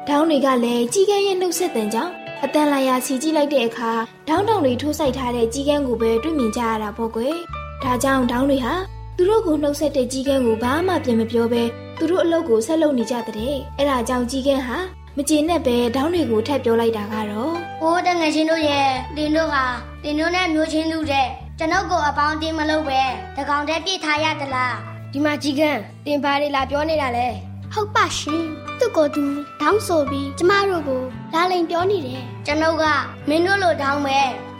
[0.08, 2.12] ဒေါင်းတွေကလည်းကြီးကန်းရဲ့နှုတ်ဆက်တန်ကြောင့်
[2.44, 3.92] အတန်လာရာစီကြည့်လိုက်တဲ့အခါ
[4.28, 7.36] ဒေါင်းတောင်တွေထိုးဆိုင်ထားတဲ့ကြီးကန်းကိုပဲတွေ့မြင်ကြရတာပေါ့ကွယ်
[7.82, 8.74] ဒါကြောင့်ဒေါင်းတွေဟာ
[9.16, 11.62] သူတို့ကိုနှုတ်ဆက်တဲ့ကြီးကန်းကိုဘာမှပြန်မပြောဘဲ
[11.98, 14.76] သူတို့အလုပ်ကိုဆက်လုပ်နေကြတဲ့အဲ့ဒါကြောင့်ကြီးကန်းဟာ
[15.16, 19.64] မကျေနပ်ပဲဒေါင်းတွေကိုထပ်ပြောလိုက်တာကတော့ဟိုးတငယ်ချင်းတို့ရဲ့တင်တို့ဟာ
[20.02, 23.00] တင်တို့နဲ့မျိုးချင်းလူတဲ့ကျွန်ုပ်ကိုအပေါင်းအတင်းမလုပ်ပဲ
[23.36, 24.74] တကောင်တည်းပြစ်ထားရသလား
[25.12, 27.28] ဒီမှာကြီးကန်းတင်ပါလေလာပြောနေတာလဲ
[27.74, 28.44] ဟုတ်ပါရှင်
[28.78, 29.24] သူ့ကိုယ်သူ
[29.60, 31.02] တောင်းဆိုပြီးကျမတို့ကို
[31.34, 32.84] လာလိန်ပြောနေတယ်ကျွန်ုပ်က
[33.28, 34.18] မင်းတို့လိုတောင်းပဲ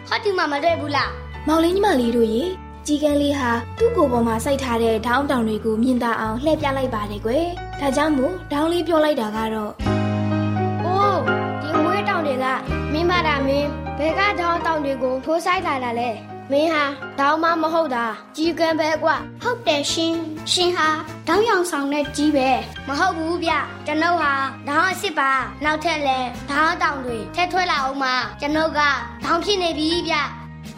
[0.08, 1.10] ဟောဒီမှာမတွေ့ဘူးလား
[1.46, 2.42] မောင်လေးညီမလေးတို့ရေ
[2.86, 7.46] ကြီးကန်းလေးဟာသူ့ကိုယ်ပေါ်မှာစိုက်ထားတဲ့ဒေါင်းတောင်တွေကိုမြင်သာအောင်လှည့်ပြလိုက်ပါတယ်ကွယ်
[7.80, 9.72] ဒါကြောင့်မို့ဒေါင်းလေးပြောလိုက်တာကတော့
[10.84, 11.20] အိုး
[11.62, 12.46] ဒီမွေးတောင်တွေက
[12.92, 13.68] မင်းမတာမင်း
[13.98, 16.10] ဘယ်ကတောင်တောင်တွေကိုထိုးဆိုင်လာတာလဲ
[16.52, 16.84] မင်းဟာ
[17.18, 18.04] တောင်မမဟုတ်တာ
[18.36, 20.14] ကြီးကန်းပဲကွာဟုတ်တယ်ရှင်
[20.52, 20.88] ရှင်ဟာ
[21.28, 22.48] တောင်းရောင်ဆောင်တဲ့ကြီးပဲ
[22.88, 23.52] မဟုတ်ဘူးဗျ
[23.86, 24.32] ကျွန်ုပ်ဟာ
[24.68, 25.30] တောင်းအစ်စ်ပါ
[25.64, 26.18] နောက်ထပ်လဲ
[26.50, 28.80] တောင်းတောင်တွေထက်ထွက်လာအောင်မှာကျွန်ုပ်က
[29.24, 30.14] တောင်းဖြစ်နေပြီဗျ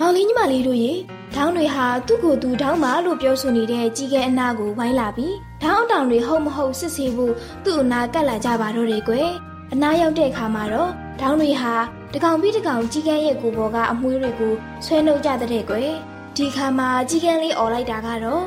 [0.00, 0.92] မောင်လေးညီမလေးတို့ရေ
[1.34, 9.28] ဒေါင်းတွေဟာသူ့ကိုယ်သူဒေါင်းမလို့ပြောဆိုနေတဲ့ကြီးကဲအနာကိုဝိုင်းလာပြီးဒေါင်းတောင်တွေဟုတ်မဟုတ်စစ်ဆေးဖို့သူ့အနာကပ်လာကြပါတော့တယ်ကွယ်
[9.72, 11.74] အနာရောက်တဲ့အခါမှာတော့ ဒေါင်းတွေဟာ
[12.14, 15.90] တကောင်ပြီးတကောင်ကြီးကဲရဲ့ကိုယ်ပေါ်ကအမွှေးတွေကိုဆွဲနှုတ်ကြတဲ့ကွယ်
[16.36, 18.44] ဒီခါမှာကြီးကဲလေးអော်လိုက်တာကတော့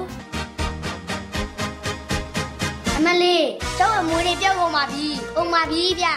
[2.98, 3.46] အမလေး
[3.78, 6.08] ကျောင်းအမွေးတွေပြောက်ကုန်ပါပြီ။ကုန်ပါပြီဗျ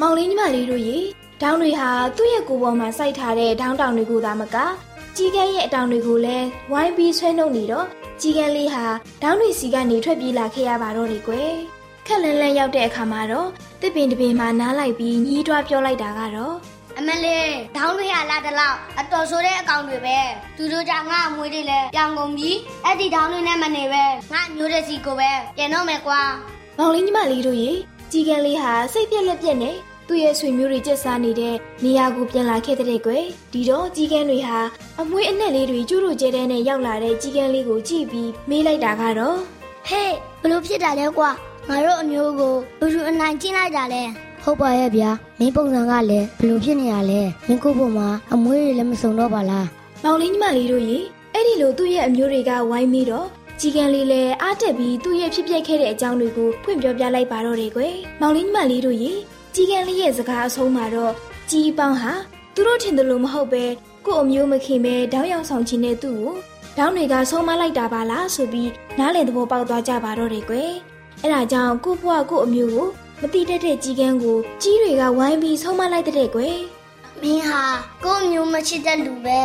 [0.00, 0.98] မောင်လေးညီမလေးတို့ရေ
[1.42, 4.56] ဒေါင်းတွေဟာသူ့ရဲ့ကိုယ်ပေါ်မှာစိုက်ထားတဲ့ဒေါင်းတောင်တွေကိုသာမက
[5.16, 7.86] ကြီးကဲရဲ့အတောင်တွေကိုလည်းဝိုင်းပြီးဆွဲနှုတ်နေတော့
[8.20, 8.84] ကြီးကဲလေးဟာ
[9.22, 11.52] ဒေါင်းတွေစီကနေထွက်ပြေးလာခဲ့ရပါတော့တယ်ကွယ်
[12.06, 13.48] ခက်လန်းလန်းရောက်တဲ့အခါမှာတော့
[13.80, 16.54] တစ်ပင်တစ်ပင်မှာနားလိုက်ပြီးညီးတွားပြောလိုက်တာကတော့။
[16.98, 20.18] အမလေးဒေါင်းတွေဟာလာတလောက်အတော်ဆိုတဲ့အကောင်တွေပဲ။
[20.56, 22.50] သူတို့ကြောင့်ငါအမွေးတွေလည်းပြောင်းကုန်ပြီ။
[22.84, 26.20] အဲ့ဒီဒေါင်းတွေနဲ့မနေပဲငါမျိုးတဲ့စီကိုပဲပြန်တော့မယ်ကွာ
[26.78, 27.72] မောင်လေးညီမလေးတို့ရေ
[28.12, 29.76] ကြီးကဲလေးဟာစိတ်ပြက်လက်ပြက်နဲ့
[30.08, 34.58] သူ့ရဲ့ဆွေမျိုးတွေကျက်စားနေတဲ့နေရာကိုပြန်လာခဲ့တဲ့ကွယ်ဒီတော့ကြီးကန်းတွေဟာ
[35.00, 39.38] အမွေးအနက်လေးတွေကျူးတို့ကျဲတဲ့နဲ့ရောက်လာတဲ့ကြီးကန်းလေးကိုကြည့်ပြီးမေးလိုက်တာကတော့။
[39.88, 41.30] ဟဲ့ဘလို့ဖြစ်တာလဲကွာ။
[41.68, 44.02] ငါတို့အမျိုးကိုလူလူအနိုင်ကျင်းလိုက်တာလဲ
[44.42, 49.66] ဟုတ်ပါရဲ့ဗျာမင်းပုံစံကလည်းဘလို့ဖြစ်နေရလဲမင်းကိုယ့်ဘုံမှာအမွေးတွေလည်းမစုံတော့ပါလား
[50.04, 50.98] မောင်လေးညီမလေးတို့ရေ
[51.32, 53.26] အဲ့ဒီလိုသူ့ရဲ့အမျိုးတွေကဝိုင်းပြီးတော့
[53.60, 59.12] ကြီးကန်းလေးလည်းအားတက်ပြီးသူ့ရဲ့ဖြစ်ပျက်ခဲ့တဲ့အကြောင်းတွေကိုဖွင့်ပြောပြလိုက်ပါတော့တယ်ကွယ်မောင်လေးညီမလေးတို့ရေ
[59.54, 61.12] ကြီးကန်းလေးရဲ့စကားအဆုံးမှာတော့
[61.50, 62.12] ကြီးပေါင်းဟာ
[62.54, 63.64] သူတို့ထင်တယ်လို့မဟုတ်ပဲ
[64.06, 66.34] ကို့အမျိုးမခင်ပဲတောင်းရောက်ဆောင်ခြင်းနဲ့သူ့ကို
[66.78, 70.72] တောင်းတွေကဆုံးမလိုက်တာပါလားဆိုပြီးနားလည်သဘောပေါက်သွားကြပါတော့တယ်ကွယ်
[71.26, 72.86] အဲ့ဒါကြောင့်ကို့ဘွားကို့အမျိုးကို
[73.20, 76.58] မတိတတ်တဲ့ကြီးကန်းကိုကြီးတွေကဝိုင်းပြီးဆုံးမလိုက်တဲ့ကွယ်
[77.22, 77.62] မင်းဟာ
[78.04, 79.38] ကို့မျိုးမချစ်တဲ့လူပဲ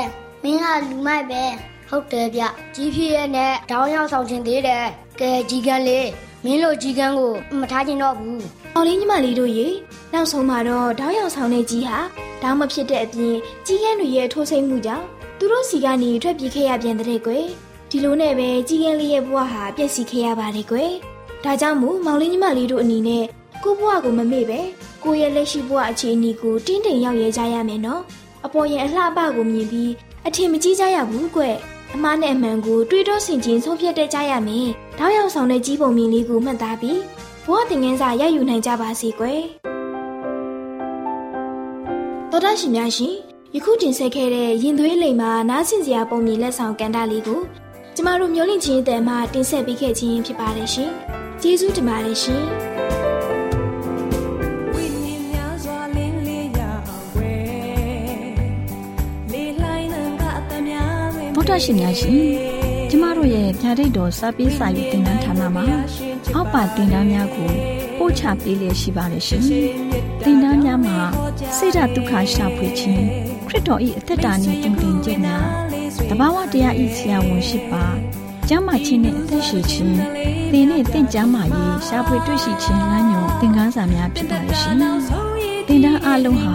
[0.44, 1.44] မင်းဟာလူမိုက်ပဲ
[1.90, 2.44] ဟုတ်တယ်ဗျ
[2.76, 4.86] ကြီးဖြစ်ရဲ့နဲ့တောင်းရောက်ဆောင်ခြင်းသေးတယ်
[5.20, 6.08] ကဲကြီးကန်းလေး
[6.46, 8.40] မင်းလိုကြီးကန်းကိုမထားချင်တော့ဘူး။
[8.76, 9.68] အောင်လေးညီမလေးတို့ရေ
[10.14, 11.98] နောက်ဆုံးမှာတော့တောင်းရောက်ဆောင်တဲ့ကြီးဟာ
[12.42, 15.06] တောင်းမဖြစ်တဲ့အပြင်ကြီးကန်းတွေရဲ့ထိုးစိမ့်မှုကြောင့်
[15.40, 17.46] သူတို့စီကနေထွက်ပြေးခဲ့ရပြန်တဲ့ကွယ်
[17.90, 20.92] ဒီလိုနဲ့ပဲကြီးကန်းလေးရဲ့ဘဝဟာပြည့်စည်ခဲ့ရပါတယ်ကွယ်
[21.44, 23.24] ဒါကြောင့်မို့မောင်လေးညီမလေးတို့အနေနဲ့
[23.64, 24.60] ကိုဘဝကိုမမေ့ပဲ
[25.04, 28.02] ကိုရဲ့လက်ရှိဘဝအခြေအနေကိုတင်းတိမ်ရောက်ရဲကြရမယ်နော်
[28.46, 29.92] အပေါ်ရင်အလှပကိုမြင်ပြီး
[30.28, 31.44] အထင်မကြီးကြရဘူးကွ
[31.96, 34.68] အမားနဲ့အမှန်ကိုတွေးတောဆင်ခြင်ဆုံးဖြတ်တတ်ကြရမယ်။
[35.00, 37.00] တောက်ရောက်ဆောင်တဲ့ကြီးပုံမြင်လေးကိုမှတ်သားပြီး
[37.46, 39.42] ဘဝသင်ခန်းစာရယူနိုင်ကြပါစေကွယ်။
[42.32, 43.14] တော်တော်ရှင်များရှင်
[43.56, 47.42] ယခုတင်ဆက်ခဲ့တဲ့ရင်သွေးလိမ်မှာနားဆင်စရာပုံမြင်လက်ဆောင်ကန်တာလေးကို
[47.96, 50.92] ကျမတို့မျိုးလင့်ချင်းအတန်မှတင်ဆက်ပေးခဲ့ခြင်းဖြစ်ပါတယ်ရှင်။
[51.44, 52.46] ကျေးဇူးတင်ပါတယ်ရှင်။
[61.36, 62.16] ဗုဒ္ဓရှင်များရှင်
[62.90, 65.66] ကျမတို့ရဲ့ဗျာဒိတ်တော်စပေးစာယူတင်နန်းဌာနမှာ
[66.36, 67.50] အောက်ပါတင်ဒားများကို
[67.98, 69.42] ပို့ချပေးလျက်ရှိပါတယ်ရှင်
[70.26, 70.98] တင်ဒားများမှာ
[71.58, 73.04] ဆိဒ္ဓတုခရှာဖွေခြင်း
[73.48, 75.38] ခရစ်တော်၏အသက်တာနှင့်တူတင်ခြင်းနာ
[76.10, 78.11] တဘာဝတရားဤဆရာဝန်ရှိပါ
[78.54, 79.94] ကျမ်းမာခြင်းနဲ့အသက်ရှိခြင်း
[80.52, 84.76] သင်နဲ့တင့်ကြမာရေးရှားဖွေတွေ့ရှိခြင်းလမ်းညွန်သင်ခန်းစာများဖြစ်ပါလိမ့်ရှင်။
[85.68, 86.54] သင်တန်းအလုံးဟာ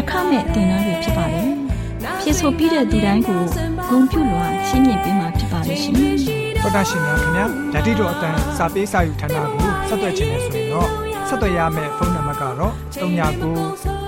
[0.00, 1.50] အခမဲ့သင်တန်းတွေဖြစ်ပါတယ်။
[2.20, 3.40] ဖြစ်ဆိုပြီးတဲ့ဒီတိုင်းကို
[3.88, 5.94] ဂုံပြုလွှာရှင်းပြပေးမှာဖြစ်ပါလိမ့်ရှင်။
[6.62, 10.88] သောတာရှင်များခင်ဗျာဓာတိတော်အတန်းစာပေးစာယူဌာနကိုဆက်သွယ်ခြင်းနဲ့ဆိုရင်တော့
[11.28, 13.06] ဆက်သွယ်ရမယ့်ဖုန်းနံပါတ်ကတော့39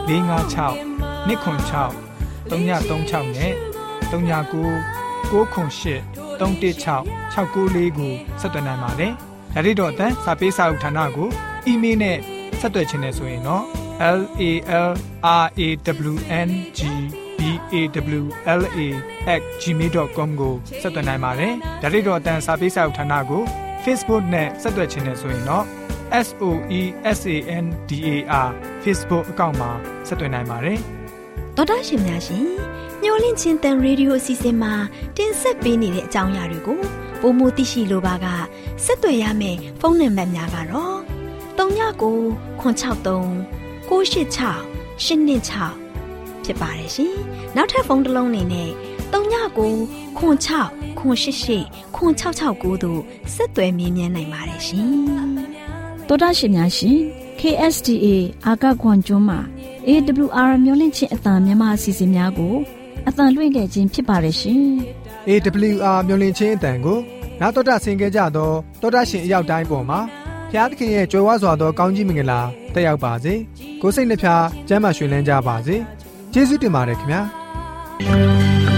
[0.09, 0.73] 656
[1.29, 1.93] 296
[2.51, 3.53] 336နဲ့
[4.11, 4.19] 39
[5.33, 9.13] 698 316 694ကိုဆက်သွင်းနိုင်ပါတယ်။
[9.55, 11.29] ဒါ့အပြင်တော့အတန်းစာပေးစာဥထာဏာကို
[11.67, 12.19] အီးမေးလ်နဲ့
[12.61, 13.65] ဆက်သွယ်ခြင်းနဲ့ဆိုရင်တော့
[14.01, 14.43] l a
[14.89, 14.93] l r
[15.27, 15.69] a
[16.11, 16.15] w
[16.47, 16.49] n
[16.79, 16.81] g
[17.39, 17.41] b
[17.73, 17.75] a
[18.19, 18.25] w
[18.61, 18.79] l a
[19.41, 23.43] @ gmail.com ကိုဆက်သွင်းနိုင်ပါတယ်။ဒါ့အပြင်တော့အတန်းစာပေးစာဥထာဏာကို
[23.85, 25.65] Facebook နဲ့ဆက်သွယ်ခြင်းနဲ့ဆိုရင်တော့
[26.27, 26.45] S O
[26.81, 26.83] E
[27.19, 28.11] S A N D A
[28.47, 28.49] R
[28.83, 29.71] Facebook အကောင့်မှာ
[30.09, 30.81] ဆက်သွင်းနိုင်ပါတယ်။
[31.59, 32.45] ဒေါက်တာရှင်များရှင်
[33.03, 34.73] ညိုလင့်ချင်းတန်ရေဒီယိုအစီအစဉ်မှာ
[35.17, 36.81] တင်ဆက်ပေးနေတဲ့အကြောင်းအရာတွေကို
[37.21, 38.27] ပိုမိုသိရှိလိုပါက
[38.85, 40.99] ဆက်သွယ်ရမယ့်ဖုန်းနံပါတ်များကတော့
[41.59, 42.19] 39ကို
[42.61, 43.25] 663
[43.89, 43.91] 986
[44.99, 47.15] 126ဖြစ်ပါတယ်ရှင်။
[47.57, 48.71] နောက်ထပ်ဖုန်းတစ်လုံးနေနဲ့
[49.13, 49.73] 39ကို
[50.19, 53.01] 6 6 688 669တို့
[53.35, 54.89] ဆက်သွယ်မြင်းမြန်းနိုင်ပါတယ်ရှင်။
[56.09, 56.99] တောတာရှင်များရှင်
[57.41, 58.07] KSTA
[58.47, 59.41] အာကခွန်ကျွန်းမှာ
[59.89, 62.55] AWR မျိုးလင့်ချင်းအတံမြန်မာအစီအစဉ်များကို
[63.09, 64.63] အတန်လွှင့်ခဲ့ခြင်းဖြစ်ပါတယ်ရှင်။
[65.29, 66.99] AWR မျိုးလင့်ချင်းအတန်ကို
[67.41, 70.01] နာတော်တာဆင် gay ကြတော့တောတာရှင်အရောက်တိုင်းပေါ်မှာ
[70.51, 72.41] ဖျားသခင်ရဲ့ကြွယ်ဝစွာသောကောင်းကြီးမင်္ဂလာ
[72.75, 73.35] တက်ရောက်ပါစေ။
[73.83, 75.77] ကိုစိတ်နှဖျားစမ်းမွှေလန်းကြပါစေ။
[76.33, 77.23] ကျေးဇူးတင်ပါတယ်ခင်ဗျာ။။